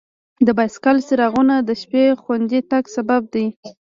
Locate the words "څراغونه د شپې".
1.07-2.03